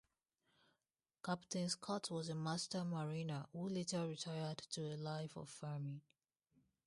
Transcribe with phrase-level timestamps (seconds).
[1.23, 6.01] Captain Scott was a master mariner, who later retired to a life of farming.